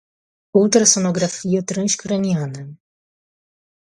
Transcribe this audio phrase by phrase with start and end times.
[0.61, 2.67] ultrassonografia transcraniana